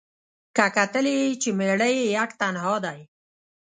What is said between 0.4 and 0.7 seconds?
که